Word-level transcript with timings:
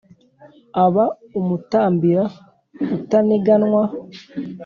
aba 0.83 1.05
umutambira 1.39 2.23
utaginanwa. 2.97 3.83